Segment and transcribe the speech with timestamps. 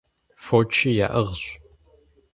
[0.43, 1.43] Фочи яӀыгъщ.